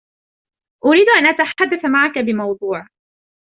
[0.85, 2.87] أريد أن أتحدث معك بموضوع